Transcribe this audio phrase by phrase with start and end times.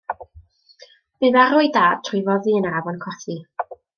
[1.23, 3.39] Bu farw ei dad trwy foddi yn yr afon Cothi.